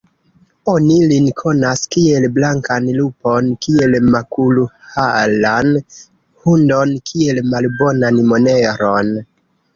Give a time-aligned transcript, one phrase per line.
[0.71, 5.71] Oni lin konas, kiel blankan lupon; kiel makulharan
[6.47, 9.15] hundon; kiel malbonan moneron.